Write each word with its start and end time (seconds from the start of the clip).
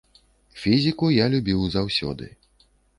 Фізіку 0.61 1.11
я 1.17 1.29
любіў 1.37 1.59
заўсёды. 1.77 2.35